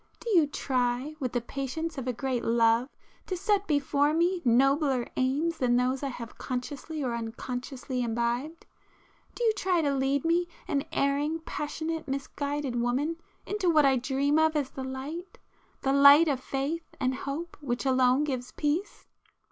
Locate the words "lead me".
9.93-10.47